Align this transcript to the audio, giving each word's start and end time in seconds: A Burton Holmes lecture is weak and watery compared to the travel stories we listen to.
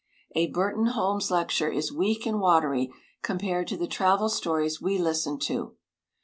A 0.33 0.47
Burton 0.47 0.87
Holmes 0.87 1.29
lecture 1.29 1.69
is 1.69 1.91
weak 1.91 2.25
and 2.25 2.39
watery 2.39 2.91
compared 3.21 3.67
to 3.67 3.77
the 3.77 3.85
travel 3.85 4.29
stories 4.29 4.81
we 4.81 4.97
listen 4.97 5.37
to. 5.41 5.75